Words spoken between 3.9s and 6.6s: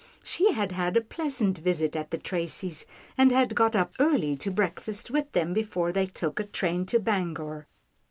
early to breakfast with them before they took a